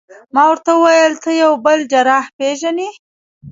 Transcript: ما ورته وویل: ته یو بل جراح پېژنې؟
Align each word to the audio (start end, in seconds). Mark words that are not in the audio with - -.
ما 0.33 0.43
ورته 0.51 0.71
وویل: 0.75 1.13
ته 1.23 1.29
یو 1.41 1.51
بل 1.65 1.79
جراح 1.91 2.25
پېژنې؟ 2.37 2.89